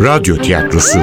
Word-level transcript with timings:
Radyo 0.00 0.36
tiyatrosu 0.36 0.98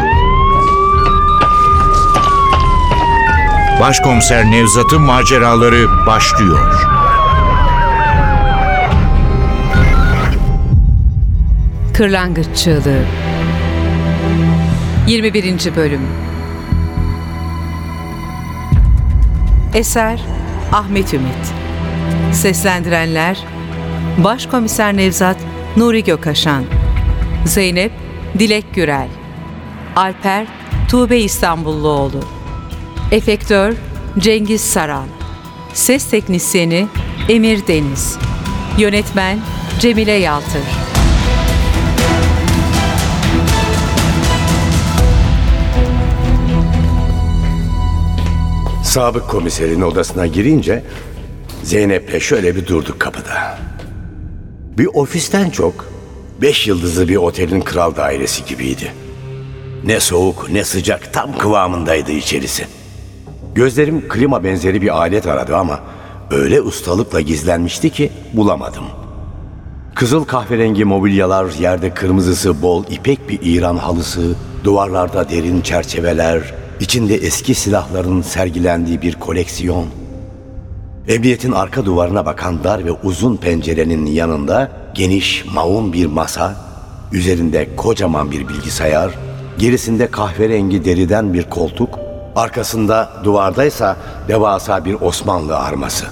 Başkomiser 3.80 4.52
Nevzat'ın 4.52 5.02
maceraları 5.02 6.06
başlıyor. 6.08 6.88
Kırlangıç 11.94 12.48
Çığlığı 12.56 13.04
21. 15.08 15.76
Bölüm 15.76 16.02
Eser 19.74 20.20
Ahmet 20.74 21.14
Ümit 21.14 21.54
Seslendirenler 22.32 23.38
Başkomiser 24.24 24.98
Nevzat 24.98 25.38
Nuri 25.78 26.04
Gökaşan 26.04 26.64
Zeynep 27.46 28.07
Dilek 28.40 28.74
Gürel 28.74 29.08
Alper 29.96 30.48
Tuğbe 30.90 31.20
İstanbulluoğlu 31.20 32.20
Efektör 33.12 33.74
Cengiz 34.20 34.62
Saran 34.62 35.08
Ses 35.74 36.10
Teknisyeni 36.10 36.88
Emir 37.30 37.68
Deniz 37.68 38.18
Yönetmen 38.78 39.40
Cemile 39.80 40.12
Yaltır 40.12 40.62
Sabık 48.84 49.30
komiserin 49.30 49.82
odasına 49.82 50.28
girince 50.28 50.84
Zeynep'le 51.64 52.20
şöyle 52.22 52.56
bir 52.56 52.68
durduk 52.68 53.00
kapıda. 53.00 53.60
Bir 54.78 54.88
ofisten 54.94 55.50
çok 55.50 55.97
beş 56.42 56.68
yıldızlı 56.68 57.08
bir 57.08 57.16
otelin 57.16 57.62
kral 57.62 57.96
dairesi 57.96 58.46
gibiydi. 58.46 58.94
Ne 59.86 60.00
soğuk 60.00 60.50
ne 60.52 60.64
sıcak 60.64 61.14
tam 61.14 61.38
kıvamındaydı 61.38 62.12
içerisi. 62.12 62.66
Gözlerim 63.56 64.08
klima 64.08 64.44
benzeri 64.44 64.82
bir 64.82 64.98
alet 64.98 65.28
aradı 65.28 65.56
ama 65.56 65.80
öyle 66.32 66.62
ustalıkla 66.62 67.22
gizlenmişti 67.22 67.90
ki 67.90 68.12
bulamadım. 68.34 68.84
Kızıl 69.96 70.26
kahverengi 70.26 70.86
mobilyalar, 70.86 71.52
yerde 71.60 71.94
kırmızısı 71.94 72.62
bol 72.62 72.84
ipek 72.90 73.30
bir 73.30 73.40
İran 73.42 73.78
halısı, 73.78 74.36
duvarlarda 74.64 75.30
derin 75.30 75.62
çerçeveler, 75.62 76.54
içinde 76.80 77.16
eski 77.16 77.56
silahların 77.56 78.22
sergilendiği 78.22 79.02
bir 79.02 79.16
koleksiyon. 79.16 79.86
Emniyetin 81.08 81.52
arka 81.52 81.86
duvarına 81.86 82.26
bakan 82.26 82.64
dar 82.64 82.86
ve 82.86 82.92
uzun 82.92 83.38
pencerenin 83.38 84.06
yanında 84.06 84.72
geniş, 84.98 85.46
maun 85.54 85.94
bir 85.94 86.06
masa, 86.06 86.56
üzerinde 87.12 87.76
kocaman 87.76 88.32
bir 88.32 88.48
bilgisayar, 88.48 89.12
gerisinde 89.58 90.08
kahverengi 90.08 90.86
deriden 90.86 91.34
bir 91.34 91.44
koltuk, 91.44 92.00
arkasında 92.36 93.10
duvardaysa 93.24 93.98
devasa 94.28 94.86
bir 94.86 94.94
Osmanlı 94.94 95.58
arması. 95.58 96.06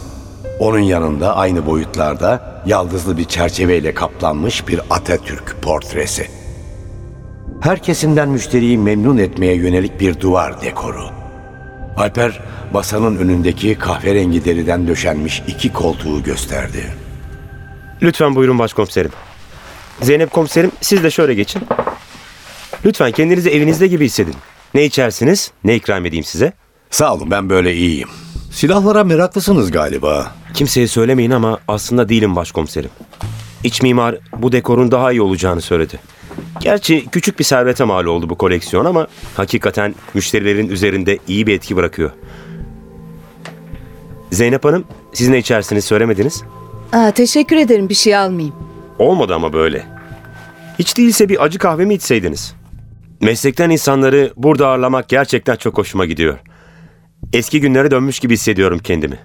Onun 0.60 0.80
yanında 0.80 1.36
aynı 1.36 1.66
boyutlarda 1.66 2.62
yaldızlı 2.66 3.18
bir 3.18 3.26
çerçeveyle 3.26 3.94
kaplanmış 3.94 4.68
bir 4.68 4.82
Atatürk 4.90 5.56
portresi. 5.62 6.28
Her 7.62 7.84
kesimden 7.84 8.30
müşteriyi 8.30 8.78
memnun 8.78 9.18
etmeye 9.18 9.56
yönelik 9.56 10.00
bir 10.00 10.20
duvar 10.20 10.62
dekoru. 10.62 11.10
Alper 11.98 12.40
masanın 12.74 13.18
önündeki 13.18 13.76
kahverengi 13.76 14.46
deriden 14.46 14.88
döşenmiş 14.88 15.44
iki 15.48 15.74
koltuğu 15.74 16.24
gösterdi. 16.24 17.05
Lütfen 18.02 18.36
buyurun 18.36 18.60
başkomiserim. 18.60 19.12
Zeynep 20.02 20.32
komiserim 20.32 20.72
siz 20.82 21.04
de 21.04 21.12
şöyle 21.12 21.34
geçin. 21.34 21.62
Lütfen 22.86 23.12
kendinizi 23.12 23.50
evinizde 23.50 23.88
gibi 23.88 24.06
hissedin. 24.06 24.36
Ne 24.74 24.86
içersiniz, 24.86 25.52
ne 25.64 25.76
ikram 25.76 26.06
edeyim 26.06 26.26
size? 26.26 26.54
Sağ 26.90 27.14
olun 27.14 27.32
ben 27.32 27.50
böyle 27.50 27.76
iyiyim. 27.76 28.10
Silahlara 28.52 29.04
meraklısınız 29.04 29.72
galiba. 29.72 30.36
Kimseye 30.54 30.88
söylemeyin 30.88 31.32
ama 31.32 31.60
aslında 31.68 32.10
değilim 32.10 32.36
başkomiserim. 32.36 32.90
İç 33.64 33.82
mimar 33.82 34.16
bu 34.38 34.52
dekorun 34.52 34.92
daha 34.92 35.12
iyi 35.12 35.22
olacağını 35.22 35.62
söyledi. 35.62 36.00
Gerçi 36.60 37.06
küçük 37.12 37.40
bir 37.40 37.44
servete 37.44 37.84
mal 37.84 38.06
oldu 38.06 38.30
bu 38.30 38.38
koleksiyon 38.38 38.86
ama 38.86 39.08
hakikaten 39.36 39.96
müşterilerin 40.14 40.70
üzerinde 40.70 41.20
iyi 41.28 41.48
bir 41.48 41.54
etki 41.56 41.76
bırakıyor. 41.76 42.12
Zeynep 44.32 44.66
Hanım 44.66 44.86
siz 45.14 45.30
ne 45.30 45.38
içersiniz 45.38 45.86
söylemediniz. 45.86 46.44
Aa, 46.94 47.12
teşekkür 47.12 47.56
ederim 47.58 47.90
bir 47.90 47.94
şey 47.96 48.16
almayayım. 48.16 48.56
Olmadı 49.00 49.36
ama 49.36 49.54
böyle. 49.54 49.86
Hiç 50.80 50.98
değilse 50.98 51.30
bir 51.30 51.44
acı 51.44 51.60
kahve 51.60 51.86
mi 51.86 51.94
içseydiniz? 51.94 52.56
Meslekten 53.22 53.70
insanları 53.70 54.34
burada 54.38 54.68
ağırlamak 54.68 55.10
gerçekten 55.10 55.56
çok 55.56 55.78
hoşuma 55.78 56.06
gidiyor. 56.06 56.40
Eski 57.34 57.62
günlere 57.62 57.92
dönmüş 57.92 58.20
gibi 58.20 58.34
hissediyorum 58.34 58.80
kendimi. 58.84 59.20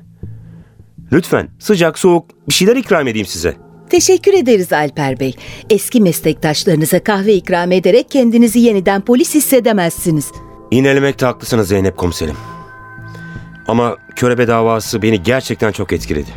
Lütfen 1.12 1.48
sıcak 1.58 1.98
soğuk 1.98 2.26
bir 2.48 2.54
şeyler 2.54 2.76
ikram 2.76 3.08
edeyim 3.08 3.26
size. 3.26 3.56
Teşekkür 3.90 4.34
ederiz 4.34 4.72
Alper 4.72 5.20
Bey. 5.20 5.34
Eski 5.70 6.00
meslektaşlarınıza 6.00 7.04
kahve 7.04 7.34
ikram 7.34 7.72
ederek 7.72 8.10
kendinizi 8.10 8.58
yeniden 8.60 9.00
polis 9.00 9.34
hissedemezsiniz. 9.34 10.32
İğnelemekte 10.70 11.26
haklısınız 11.26 11.68
Zeynep 11.68 11.96
komiserim. 11.96 12.36
Ama 13.68 13.96
körebe 14.16 14.48
davası 14.48 15.02
beni 15.02 15.22
gerçekten 15.22 15.72
çok 15.72 15.92
etkiledi. 15.92 16.30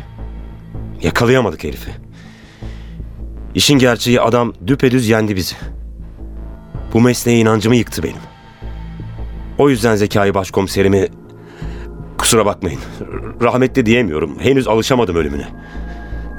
Yakalayamadık 1.04 1.64
herifi. 1.64 1.90
İşin 3.54 3.78
gerçeği 3.78 4.20
adam 4.20 4.52
düpedüz 4.66 5.08
yendi 5.08 5.36
bizi. 5.36 5.54
Bu 6.92 7.00
mesleğe 7.00 7.38
inancımı 7.38 7.76
yıktı 7.76 8.02
benim. 8.02 8.22
O 9.58 9.70
yüzden 9.70 9.96
Zekai 9.96 10.34
başkomiserimi... 10.34 11.08
Kusura 12.18 12.46
bakmayın. 12.46 12.80
Rahmetli 13.42 13.86
diyemiyorum. 13.86 14.38
Henüz 14.38 14.68
alışamadım 14.68 15.16
ölümüne. 15.16 15.48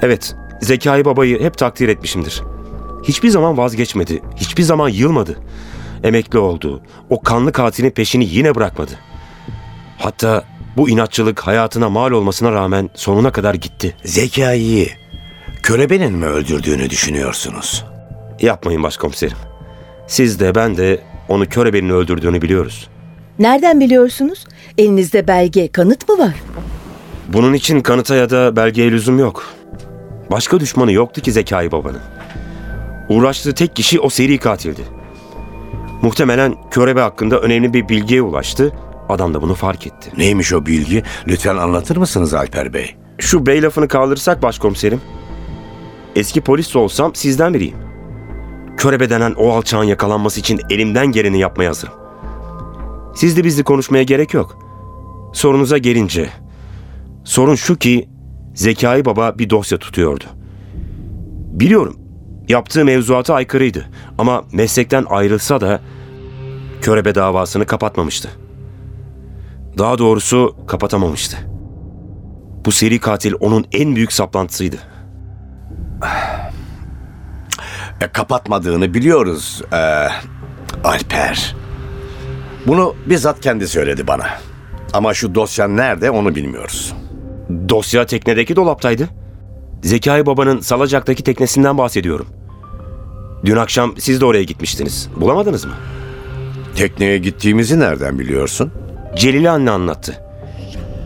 Evet, 0.02 0.36
Zekai 0.62 1.06
babayı 1.06 1.42
hep 1.42 1.58
takdir 1.58 1.88
etmişimdir. 1.88 2.44
Hiçbir 3.04 3.30
zaman 3.30 3.58
vazgeçmedi. 3.58 4.22
Hiçbir 4.36 4.64
zaman 4.64 4.90
yılmadı. 4.90 5.38
Emekli 6.04 6.40
oldu. 6.40 6.82
O 7.10 7.22
kanlı 7.22 7.52
katilin 7.52 7.92
peşini 7.92 8.26
yine 8.26 8.56
bırakmadı. 8.56 8.92
Hatta 9.98 10.44
bu 10.78 10.90
inatçılık 10.90 11.40
hayatına 11.40 11.90
mal 11.90 12.12
olmasına 12.12 12.52
rağmen 12.52 12.90
sonuna 12.96 13.32
kadar 13.32 13.54
gitti. 13.54 13.96
Zekai'yi 14.04 14.90
körebenin 15.64 16.14
mi 16.14 16.26
öldürdüğünü 16.26 16.90
düşünüyorsunuz? 16.90 17.86
Yapmayın 18.42 18.84
başkomiserim. 18.84 19.38
Siz 20.08 20.40
de 20.40 20.56
ben 20.56 20.78
de 20.78 21.02
onu 21.30 21.50
körebenin 21.50 21.90
öldürdüğünü 21.90 22.42
biliyoruz. 22.42 22.90
Nereden 23.40 23.80
biliyorsunuz? 23.80 24.46
Elinizde 24.78 25.28
belge, 25.28 25.68
kanıt 25.68 26.10
mı 26.10 26.18
var? 26.18 26.34
Bunun 27.28 27.54
için 27.54 27.82
kanıta 27.82 28.16
ya 28.16 28.30
da 28.30 28.56
belgeye 28.56 28.92
lüzum 28.92 29.20
yok. 29.20 29.44
Başka 30.32 30.60
düşmanı 30.60 30.92
yoktu 30.92 31.22
ki 31.22 31.32
Zekai 31.32 31.72
babanın. 31.72 32.02
Uğraştığı 33.10 33.54
tek 33.54 33.76
kişi 33.76 34.00
o 34.00 34.10
seri 34.10 34.38
katildi. 34.38 34.82
Muhtemelen 36.02 36.56
körebe 36.72 37.02
hakkında 37.02 37.40
önemli 37.40 37.74
bir 37.74 37.90
bilgiye 37.90 38.22
ulaştı. 38.22 38.72
Adam 39.10 39.34
da 39.34 39.42
bunu 39.42 39.54
fark 39.54 39.88
etti. 39.88 40.12
Neymiş 40.18 40.54
o 40.54 40.66
bilgi? 40.66 41.04
Lütfen 41.28 41.58
anlatır 41.58 41.98
mısınız 41.98 42.34
Alper 42.34 42.74
Bey? 42.74 42.96
Şu 43.18 43.46
bey 43.46 43.62
lafını 43.62 43.88
kaldırırsak 43.88 44.42
başkomiserim. 44.42 45.02
Eski 46.16 46.42
polis 46.42 46.76
olsam 46.76 47.16
sizden 47.16 47.54
biriyim. 47.54 47.78
Körebe 48.78 49.10
denen 49.10 49.34
o 49.34 49.52
alçağın 49.52 49.84
yakalanması 49.84 50.40
için 50.40 50.62
elimden 50.70 51.12
geleni 51.12 51.40
yapmaya 51.40 51.70
hazırım. 51.70 51.94
Sizle 53.16 53.44
bizle 53.44 53.64
konuşmaya 53.64 54.04
gerek 54.04 54.34
yok. 54.34 54.58
Sorunuza 55.34 55.78
gelince. 55.78 56.30
Sorun 57.24 57.56
şu 57.56 57.76
ki 57.76 58.10
Zekai 58.56 59.06
Baba 59.06 59.40
bir 59.40 59.50
dosya 59.50 59.78
tutuyordu. 59.78 60.24
Biliyorum 61.52 61.98
yaptığı 62.50 62.86
mevzuata 62.86 63.34
aykırıydı 63.34 63.90
ama 64.18 64.44
meslekten 64.52 65.06
ayrılsa 65.10 65.62
da 65.62 65.82
körebe 66.82 67.16
davasını 67.16 67.66
kapatmamıştı. 67.66 68.30
Daha 69.78 69.98
doğrusu 69.98 70.56
kapatamamıştı. 70.68 71.38
Bu 72.66 72.72
seri 72.72 73.00
katil 73.00 73.34
onun 73.40 73.66
en 73.72 73.96
büyük 73.96 74.14
saplantısıydı. 74.14 74.78
E, 78.02 78.08
kapatmadığını 78.08 78.94
biliyoruz 78.94 79.62
e, 79.74 80.08
Alper. 80.84 81.56
Bunu 82.68 82.96
bizzat 83.06 83.42
kendi 83.42 83.68
söyledi 83.68 84.08
bana. 84.08 84.26
Ama 84.94 85.14
şu 85.14 85.36
dosya 85.36 85.68
nerede 85.68 86.12
onu 86.12 86.36
bilmiyoruz. 86.36 86.94
Dosya 87.70 88.06
teknedeki 88.06 88.56
dolaptaydı. 88.56 89.10
Zekai 89.84 90.26
Baba'nın 90.26 90.60
Salacak'taki 90.60 91.24
teknesinden 91.24 91.78
bahsediyorum. 91.78 92.28
Dün 93.46 93.56
akşam 93.56 93.94
siz 93.98 94.22
de 94.22 94.26
oraya 94.26 94.44
gitmiştiniz. 94.44 95.10
Bulamadınız 95.16 95.66
mı? 95.66 95.74
Tekneye 96.76 97.18
gittiğimizi 97.18 97.80
nereden 97.80 98.20
biliyorsun? 98.20 98.72
Celile 99.16 99.50
anne 99.50 99.72
anlattı. 99.72 100.22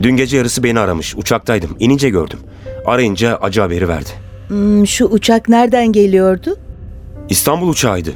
Dün 0.02 0.16
gece 0.16 0.38
yarısı 0.38 0.64
beni 0.64 0.80
aramış. 0.80 1.16
Uçaktaydım. 1.18 1.76
İnince 1.80 2.10
gördüm. 2.10 2.40
Arayınca 2.86 3.36
acı 3.36 3.62
haberi 3.62 3.88
verdi. 3.88 4.10
Hmm, 4.48 4.88
şu 4.88 5.06
uçak 5.06 5.50
nereden 5.50 5.92
geliyordu? 5.92 6.58
İstanbul 7.30 7.70
uçağıydı. 7.70 8.14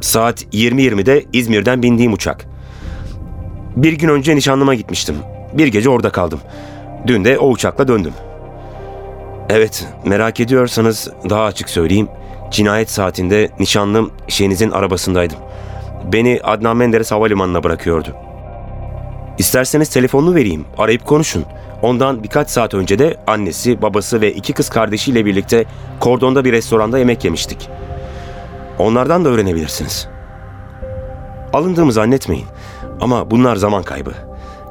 Saat 0.00 0.42
20.20'de 0.42 1.24
İzmir'den 1.32 1.82
bindiğim 1.82 2.12
uçak. 2.12 2.44
Bir 3.76 3.92
gün 3.92 4.08
önce 4.08 4.36
nişanlıma 4.36 4.74
gitmiştim. 4.74 5.16
Bir 5.52 5.66
gece 5.66 5.90
orada 5.90 6.10
kaldım. 6.10 6.40
Dün 7.06 7.24
de 7.24 7.38
o 7.38 7.48
uçakla 7.50 7.88
döndüm. 7.88 8.12
Evet, 9.48 9.86
merak 10.04 10.40
ediyorsanız 10.40 11.10
daha 11.30 11.44
açık 11.44 11.70
söyleyeyim. 11.70 12.08
Cinayet 12.50 12.90
saatinde 12.90 13.50
nişanlım 13.58 14.10
şeyinizin 14.28 14.70
arabasındaydım. 14.70 15.38
Beni 16.12 16.40
Adnan 16.44 16.76
Menderes 16.76 17.12
Havalimanı'na 17.12 17.64
bırakıyordu. 17.64 18.16
İsterseniz 19.38 19.88
telefonunu 19.88 20.34
vereyim, 20.34 20.64
arayıp 20.78 21.04
konuşun. 21.04 21.44
Ondan 21.82 22.22
birkaç 22.22 22.50
saat 22.50 22.74
önce 22.74 22.98
de 22.98 23.16
annesi, 23.26 23.82
babası 23.82 24.20
ve 24.20 24.32
iki 24.32 24.52
kız 24.52 24.68
kardeşiyle 24.68 25.24
birlikte 25.24 25.64
kordonda 26.00 26.44
bir 26.44 26.52
restoranda 26.52 26.98
yemek 26.98 27.24
yemiştik. 27.24 27.68
Onlardan 28.78 29.24
da 29.24 29.28
öğrenebilirsiniz. 29.28 30.08
Alındığımı 31.52 31.92
zannetmeyin 31.92 32.46
ama 33.00 33.30
bunlar 33.30 33.56
zaman 33.56 33.82
kaybı. 33.82 34.12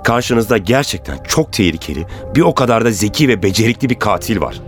Karşınızda 0.04 0.58
gerçekten 0.58 1.18
çok 1.28 1.54
tehlikeli, 1.54 2.06
bir 2.36 2.42
o 2.42 2.56
kadar 2.56 2.86
da 2.86 2.92
zeki 2.92 3.28
ve 3.28 3.44
becerikli 3.44 3.90
bir 3.90 4.00
katil 4.00 4.42
var. 4.42 4.62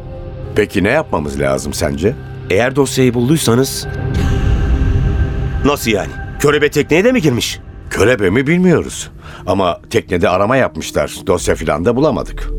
Peki 0.56 0.84
ne 0.84 0.90
yapmamız 0.90 1.40
lazım 1.40 1.74
sence? 1.74 2.16
Eğer 2.50 2.76
dosyayı 2.76 3.14
bulduysanız... 3.14 3.88
Nasıl 5.66 5.92
yani? 5.92 6.12
Körebe 6.40 6.72
tekneye 6.72 7.04
de 7.04 7.12
mi 7.12 7.22
girmiş? 7.22 7.60
Körebe 7.90 8.30
mi 8.30 8.48
bilmiyoruz. 8.48 9.12
Ama 9.46 9.82
teknede 9.90 10.30
arama 10.30 10.58
yapmışlar. 10.58 11.16
Dosya 11.28 11.56
filan 11.56 11.86
da 11.86 11.96
bulamadık. 11.96 12.50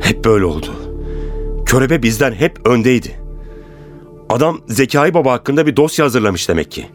Hep 0.00 0.24
böyle 0.24 0.44
oldu. 0.44 0.72
Körebe 1.66 2.02
bizden 2.02 2.32
hep 2.32 2.66
öndeydi. 2.66 3.20
Adam 4.28 4.60
Zekai 4.68 5.14
Baba 5.14 5.32
hakkında 5.32 5.66
bir 5.66 5.76
dosya 5.76 6.04
hazırlamış 6.04 6.48
demek 6.48 6.70
ki. 6.70 6.86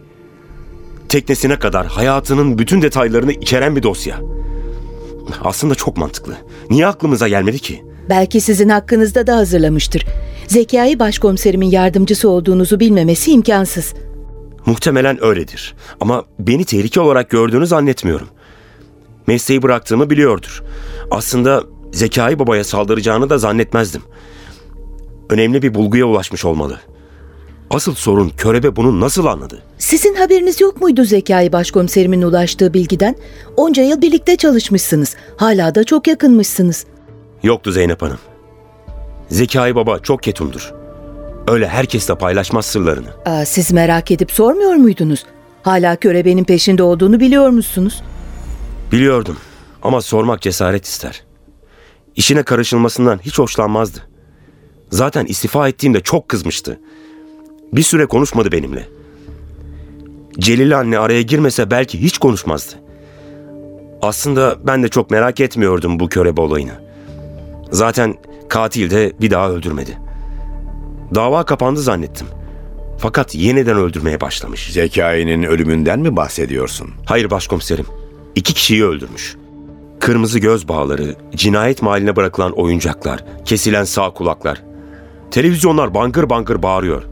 Teknesine 1.09 1.59
kadar 1.59 1.88
hayatının 1.88 2.57
bütün 2.57 2.81
detaylarını 2.81 3.31
içeren 3.31 3.75
bir 3.75 3.83
dosya. 3.83 4.19
Aslında 5.44 5.75
çok 5.75 5.97
mantıklı. 5.97 6.33
Niye 6.69 6.88
aklımıza 6.88 7.27
gelmedi 7.27 7.59
ki? 7.59 7.83
Belki 8.09 8.41
sizin 8.41 8.69
hakkınızda 8.69 9.27
da 9.27 9.35
hazırlamıştır. 9.35 10.06
Zekai 10.47 11.00
başkomiserimin 11.00 11.71
yardımcısı 11.71 12.30
olduğunuzu 12.30 12.80
bilmemesi 12.80 13.31
imkansız. 13.31 13.94
Muhtemelen 14.65 15.24
öyledir. 15.24 15.75
Ama 16.01 16.25
beni 16.39 16.65
tehlike 16.65 17.01
olarak 17.01 17.30
gördüğünü 17.30 17.68
zannetmiyorum. 17.68 18.27
Mesleği 19.28 19.62
bıraktığımı 19.62 20.10
biliyordur. 20.10 20.64
Aslında 21.12 21.64
Zekai 21.92 22.40
Baba'ya 22.40 22.64
saldıracağını 22.64 23.30
da 23.30 23.38
zannetmezdim. 23.38 24.02
Önemli 25.30 25.62
bir 25.62 25.74
bulguya 25.74 26.06
ulaşmış 26.06 26.46
olmalı. 26.46 26.80
Asıl 27.70 27.96
sorun 27.96 28.30
Körebe 28.38 28.75
bunu 28.75 29.00
nasıl 29.02 29.25
anladı? 29.25 29.62
Sizin 29.78 30.16
haberiniz 30.16 30.62
yok 30.62 30.81
muydu 30.81 31.04
Zekai 31.04 31.52
başkomiserimin 31.52 32.22
ulaştığı 32.22 32.74
bilgiden? 32.74 33.16
Onca 33.58 33.84
yıl 33.84 34.02
birlikte 34.02 34.36
çalışmışsınız. 34.36 35.16
Hala 35.38 35.76
da 35.76 35.84
çok 35.84 36.08
yakınmışsınız. 36.08 36.86
Yoktu 37.44 37.72
Zeynep 37.72 38.02
Hanım. 38.02 38.18
Zekai 39.30 39.76
Baba 39.76 40.00
çok 40.00 40.24
ketumdur. 40.24 40.74
Öyle 41.48 41.68
herkesle 41.68 42.16
paylaşmaz 42.16 42.66
sırlarını. 42.66 43.08
Aa, 43.26 43.46
siz 43.46 43.72
merak 43.72 44.12
edip 44.12 44.31
sormuyor 44.31 44.74
muydunuz? 44.74 45.26
Hala 45.64 45.96
körebenin 45.96 46.44
peşinde 46.44 46.84
olduğunu 46.84 47.19
biliyor 47.19 47.50
musunuz? 47.50 48.02
Biliyordum 48.94 49.38
ama 49.84 50.01
sormak 50.01 50.42
cesaret 50.42 50.86
ister. 50.86 51.24
İşine 52.16 52.44
karışılmasından 52.44 53.19
hiç 53.19 53.40
hoşlanmazdı. 53.40 54.00
Zaten 54.90 55.25
istifa 55.25 55.68
ettiğimde 55.68 56.00
çok 56.00 56.30
kızmıştı. 56.30 56.80
Bir 57.74 57.81
süre 57.81 58.06
konuşmadı 58.06 58.51
benimle. 58.51 58.88
Celil 60.40 60.80
anne 60.80 61.00
araya 61.00 61.22
girmese 61.22 61.72
belki 61.72 62.01
hiç 62.01 62.18
konuşmazdı. 62.18 62.74
Aslında 64.01 64.57
ben 64.68 64.84
de 64.84 64.88
çok 64.88 65.12
merak 65.12 65.40
etmiyordum 65.40 66.00
bu 66.00 66.10
körebe 66.10 66.42
olayını. 66.42 66.81
Zaten 67.72 68.16
katil 68.50 68.92
de 68.92 69.13
bir 69.22 69.31
daha 69.31 69.50
öldürmedi. 69.50 69.98
Dava 71.16 71.45
kapandı 71.45 71.81
zannettim. 71.81 72.28
Fakat 73.00 73.36
yeniden 73.36 73.78
öldürmeye 73.78 74.22
başlamış. 74.22 74.74
Zekai'nin 74.74 75.44
ölümünden 75.44 76.00
mi 76.00 76.16
bahsediyorsun? 76.16 76.92
Hayır 77.06 77.30
başkomiserim. 77.30 77.86
İki 78.35 78.53
kişiyi 78.53 78.85
öldürmüş. 78.85 79.35
Kırmızı 80.00 80.39
göz 80.39 80.68
bağları, 80.68 81.15
cinayet 81.35 81.81
mahalline 81.81 82.15
bırakılan 82.15 82.51
oyuncaklar, 82.51 83.25
kesilen 83.45 83.83
sağ 83.83 84.09
kulaklar. 84.09 84.63
Televizyonlar 85.31 85.94
bangır 85.94 86.30
bangır 86.30 86.63
bağırıyor. 86.63 87.03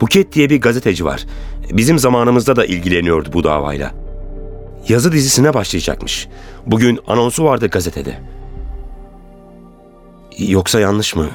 Buket 0.00 0.32
diye 0.32 0.50
bir 0.50 0.60
gazeteci 0.60 1.04
var. 1.04 1.26
Bizim 1.70 1.98
zamanımızda 1.98 2.56
da 2.56 2.64
ilgileniyordu 2.64 3.32
bu 3.32 3.44
davayla. 3.44 3.94
Yazı 4.88 5.12
dizisine 5.12 5.54
başlayacakmış. 5.54 6.28
Bugün 6.66 6.98
anonsu 7.06 7.44
vardı 7.44 7.68
gazetede. 7.68 8.20
Yoksa 10.38 10.80
yanlış 10.80 11.16
mı? 11.16 11.26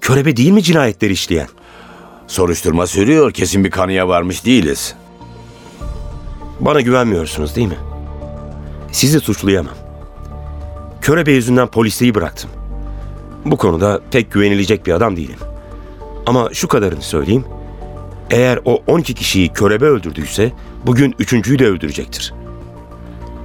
Körebe 0.00 0.36
değil 0.36 0.50
mi 0.50 0.62
cinayetleri 0.62 1.12
işleyen? 1.12 1.48
Soruşturma 2.26 2.86
sürüyor. 2.86 3.32
Kesin 3.32 3.64
bir 3.64 3.70
kanıya 3.70 4.08
varmış 4.08 4.44
değiliz. 4.44 4.94
Bana 6.60 6.80
güvenmiyorsunuz 6.80 7.56
değil 7.56 7.68
mi? 7.68 7.78
Sizi 8.92 9.20
suçlayamam. 9.20 9.74
Körebe 11.00 11.32
yüzünden 11.32 11.66
polisliği 11.66 12.14
bıraktım. 12.14 12.50
Bu 13.44 13.56
konuda 13.56 14.00
pek 14.10 14.32
güvenilecek 14.32 14.86
bir 14.86 14.92
adam 14.92 15.16
değilim. 15.16 15.38
Ama 16.26 16.48
şu 16.52 16.68
kadarını 16.68 17.02
söyleyeyim. 17.02 17.44
Eğer 18.30 18.58
o 18.64 18.82
12 18.86 19.14
kişiyi 19.14 19.48
körebe 19.48 19.84
öldürdüyse 19.84 20.52
bugün 20.86 21.14
üçüncüyü 21.18 21.58
de 21.58 21.66
öldürecektir. 21.66 22.34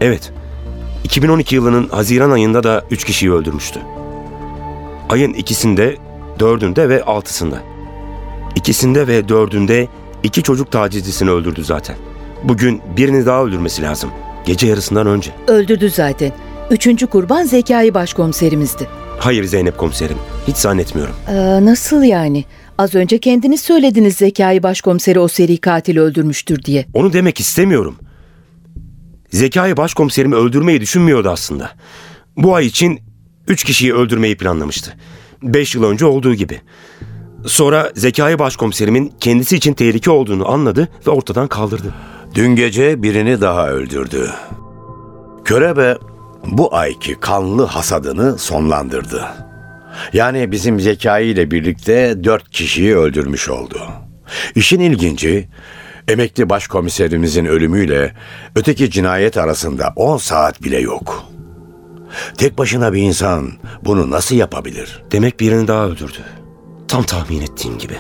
Evet, 0.02 0.34
2012 1.04 1.56
yılının 1.56 1.88
Haziran 1.90 2.32
ayında 2.32 2.64
da 2.64 2.86
3 2.92 3.04
kişiyi 3.04 3.34
öldürmüştü. 3.34 3.80
Ayın 5.10 5.34
ikisinde, 5.34 5.98
dördünde 6.40 6.90
ve 6.90 7.04
altısında. 7.04 7.58
İkisinde 8.56 9.08
ve 9.08 9.30
dördünde 9.30 9.88
iki 10.24 10.44
çocuk 10.44 10.72
tacizcisini 10.72 11.30
öldürdü 11.30 11.64
zaten. 11.64 11.96
Bugün 12.44 12.82
birini 12.98 13.26
daha 13.26 13.44
öldürmesi 13.44 13.82
lazım. 13.82 14.10
Gece 14.46 14.68
yarısından 14.68 15.08
önce. 15.08 15.32
Öldürdü 15.48 15.90
zaten. 15.90 16.32
Üçüncü 16.72 17.08
kurban 17.08 17.44
Zekai 17.44 17.94
başkomiserimizdi. 17.94 18.88
Hayır 19.20 19.44
Zeynep 19.44 19.78
komiserim. 19.78 20.18
Hiç 20.48 20.58
zannetmiyorum. 20.58 21.16
Aa, 21.28 21.66
nasıl 21.66 22.04
yani? 22.04 22.46
Az 22.78 22.96
önce 22.96 23.18
kendiniz 23.18 23.62
söylediniz 23.62 24.16
Zekai 24.16 24.64
başkomiseri 24.64 25.20
o 25.20 25.28
seri 25.28 25.58
katil 25.58 25.98
öldürmüştür 25.98 26.64
diye. 26.64 26.86
Onu 26.94 27.14
demek 27.14 27.40
istemiyorum. 27.40 27.96
Zekai 29.32 29.78
başkomiserimi 29.78 30.36
öldürmeyi 30.36 30.82
düşünmüyordu 30.82 31.30
aslında. 31.30 31.72
Bu 32.38 32.56
ay 32.56 32.66
için 32.66 33.00
üç 33.48 33.64
kişiyi 33.64 33.94
öldürmeyi 33.94 34.38
planlamıştı. 34.38 34.94
Beş 35.44 35.76
yıl 35.76 35.84
önce 35.84 36.06
olduğu 36.06 36.34
gibi. 36.34 36.62
Sonra 37.46 37.92
Zekai 37.96 38.40
başkomiserimin 38.40 39.14
kendisi 39.20 39.56
için 39.56 39.74
tehlike 39.74 40.12
olduğunu 40.12 40.52
anladı 40.52 40.88
ve 41.08 41.12
ortadan 41.12 41.48
kaldırdı. 41.48 41.94
Dün 42.36 42.56
gece 42.56 43.04
birini 43.04 43.42
daha 43.42 43.70
öldürdü. 43.70 44.30
Körebe 45.46 45.98
bu 46.46 46.76
ayki 46.76 47.20
kanlı 47.20 47.66
hasadını 47.66 48.38
sonlandırdı. 48.38 49.26
Yani 50.14 50.52
bizim 50.52 50.80
Zekai 50.80 51.26
ile 51.26 51.52
birlikte 51.52 52.24
dört 52.24 52.50
kişiyi 52.50 52.98
öldürmüş 52.98 53.50
oldu. 53.50 53.82
İşin 54.56 54.80
ilginci, 54.80 55.50
emekli 56.08 56.50
başkomiserimizin 56.50 57.46
ölümüyle 57.46 58.16
öteki 58.56 58.92
cinayet 58.92 59.38
arasında 59.38 59.94
10 59.96 60.18
saat 60.18 60.64
bile 60.64 60.80
yok. 60.80 61.24
Tek 62.38 62.58
başına 62.58 62.94
bir 62.94 63.02
insan 63.02 63.52
bunu 63.84 64.12
nasıl 64.12 64.36
yapabilir? 64.36 65.04
Demek 65.12 65.40
birini 65.40 65.68
daha 65.68 65.86
öldürdü. 65.86 66.24
Tam 66.88 67.04
tahmin 67.04 67.42
ettiğim 67.42 67.78
gibi. 67.78 67.98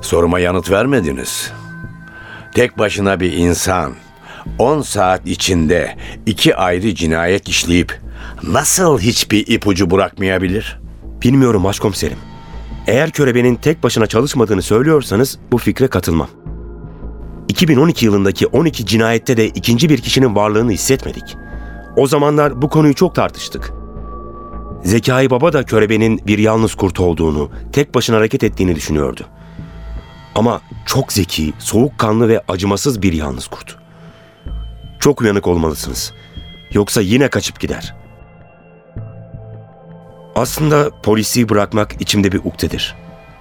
Soruma 0.00 0.38
yanıt 0.38 0.70
vermediniz. 0.70 1.52
Tek 2.56 2.78
başına 2.78 3.20
bir 3.20 3.32
insan 3.32 3.92
10 4.58 4.82
saat 4.82 5.26
içinde 5.26 5.96
iki 6.26 6.56
ayrı 6.56 6.94
cinayet 6.94 7.48
işleyip 7.48 8.00
nasıl 8.42 8.98
hiçbir 8.98 9.46
ipucu 9.46 9.90
bırakmayabilir? 9.90 10.80
Bilmiyorum 11.22 11.64
başkomiserim. 11.64 12.16
Eğer 12.86 13.10
körebenin 13.10 13.54
tek 13.54 13.82
başına 13.82 14.06
çalışmadığını 14.06 14.62
söylüyorsanız 14.62 15.38
bu 15.52 15.58
fikre 15.58 15.88
katılmam. 15.88 16.28
2012 17.48 18.06
yılındaki 18.06 18.46
12 18.46 18.86
cinayette 18.86 19.36
de 19.36 19.48
ikinci 19.48 19.88
bir 19.90 19.98
kişinin 19.98 20.36
varlığını 20.36 20.70
hissetmedik. 20.70 21.36
O 21.96 22.06
zamanlar 22.06 22.62
bu 22.62 22.68
konuyu 22.68 22.94
çok 22.94 23.14
tartıştık. 23.14 23.72
Zekai 24.84 25.30
Baba 25.30 25.52
da 25.52 25.62
körebenin 25.62 26.20
bir 26.26 26.38
yalnız 26.38 26.74
kurt 26.74 27.00
olduğunu, 27.00 27.50
tek 27.72 27.94
başına 27.94 28.16
hareket 28.16 28.44
ettiğini 28.44 28.74
düşünüyordu. 28.74 29.26
Ama 30.36 30.60
çok 30.86 31.12
zeki, 31.12 31.52
soğukkanlı 31.58 32.28
ve 32.28 32.42
acımasız 32.48 33.02
bir 33.02 33.12
yalnız 33.12 33.46
kurt. 33.46 33.76
Çok 35.00 35.20
uyanık 35.20 35.46
olmalısınız. 35.46 36.12
Yoksa 36.72 37.00
yine 37.00 37.28
kaçıp 37.28 37.60
gider. 37.60 37.94
Aslında 40.34 40.90
polisi 41.02 41.48
bırakmak 41.48 42.00
içimde 42.00 42.32
bir 42.32 42.38
ukdedir. 42.44 42.94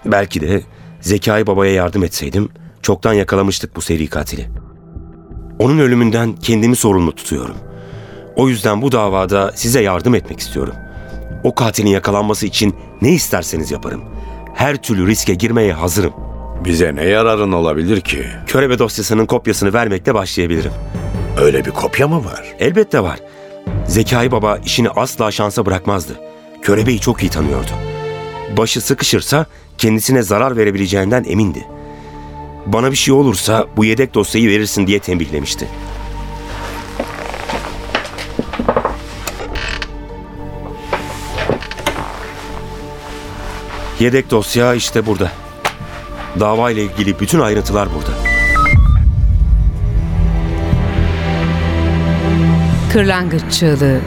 Belki 0.05 0.41
de 0.41 0.61
Zekai 1.01 1.47
Baba'ya 1.47 1.71
yardım 1.71 2.03
etseydim 2.03 2.49
çoktan 2.81 3.13
yakalamıştık 3.13 3.75
bu 3.75 3.81
seri 3.81 4.07
katili. 4.07 4.49
Onun 5.59 5.79
ölümünden 5.79 6.35
kendimi 6.35 6.75
sorumlu 6.75 7.15
tutuyorum. 7.15 7.55
O 8.35 8.49
yüzden 8.49 8.81
bu 8.81 8.91
davada 8.91 9.51
size 9.55 9.81
yardım 9.81 10.15
etmek 10.15 10.39
istiyorum. 10.39 10.75
O 11.43 11.55
katilin 11.55 11.89
yakalanması 11.89 12.45
için 12.45 12.75
ne 13.01 13.11
isterseniz 13.11 13.71
yaparım. 13.71 14.03
Her 14.53 14.81
türlü 14.81 15.07
riske 15.07 15.33
girmeye 15.33 15.73
hazırım. 15.73 16.13
Bize 16.65 16.95
ne 16.95 17.05
yararın 17.05 17.51
olabilir 17.51 18.01
ki? 18.01 18.25
Körebe 18.47 18.79
dosyasının 18.79 19.25
kopyasını 19.25 19.73
vermekle 19.73 20.13
başlayabilirim. 20.13 20.71
Öyle 21.41 21.65
bir 21.65 21.71
kopya 21.71 22.07
mı 22.07 22.25
var? 22.25 22.55
Elbette 22.59 23.03
var. 23.03 23.19
Zekai 23.87 24.31
Baba 24.31 24.57
işini 24.65 24.89
asla 24.89 25.31
şansa 25.31 25.65
bırakmazdı. 25.65 26.13
Körebeyi 26.61 26.99
çok 26.99 27.23
iyi 27.23 27.29
tanıyordu. 27.29 27.71
Başı 28.57 28.81
sıkışırsa 28.81 29.45
kendisine 29.77 30.21
zarar 30.21 30.57
verebileceğinden 30.57 31.23
emindi. 31.27 31.65
Bana 32.65 32.91
bir 32.91 32.95
şey 32.95 33.13
olursa 33.13 33.65
bu 33.77 33.85
yedek 33.85 34.13
dosyayı 34.13 34.49
verirsin 34.49 34.87
diye 34.87 34.99
tembihlemişti. 34.99 35.67
Yedek 43.99 44.31
dosya 44.31 44.73
işte 44.73 45.05
burada. 45.05 45.44
Dava 46.39 46.71
ile 46.71 46.83
ilgili 46.83 47.19
bütün 47.19 47.39
ayrıntılar 47.39 47.89
burada. 47.95 48.11
Kırlangıç 52.93 53.41
Çığlığı 53.51 53.99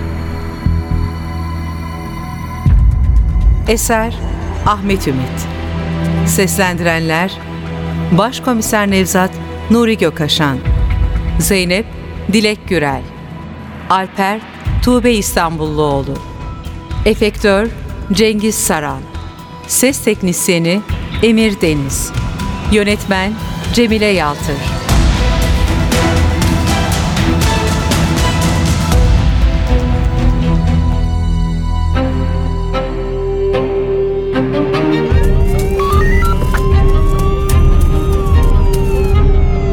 Eser 3.68 4.14
Ahmet 4.66 5.08
Ümit 5.08 5.46
Seslendirenler 6.26 7.32
Başkomiser 8.18 8.90
Nevzat 8.90 9.30
Nuri 9.70 9.98
Gökaşan 9.98 10.58
Zeynep 11.38 11.86
Dilek 12.32 12.68
Gürel 12.68 13.02
Alper 13.90 14.40
Tuğbe 14.82 15.12
İstanbulluoğlu 15.12 16.14
Efektör 17.06 17.68
Cengiz 18.12 18.54
Saran 18.54 19.00
Ses 19.66 20.04
Teknisyeni 20.04 20.80
Emir 21.22 21.60
Deniz. 21.60 22.12
Yönetmen 22.72 23.32
Cemile 23.74 24.06
Yaltır. 24.06 24.56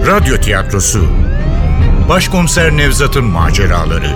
Radyo 0.07 0.37
tiyatrosu. 0.37 1.07
Başkomiser 2.09 2.77
Nevzat'ın 2.77 3.25
maceraları 3.25 4.15